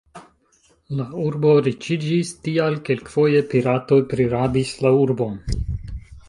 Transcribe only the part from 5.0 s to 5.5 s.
urbon.